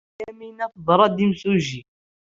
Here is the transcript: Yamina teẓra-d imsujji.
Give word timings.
Yamina 0.21 0.65
teẓra-d 0.73 1.17
imsujji. 1.25 1.81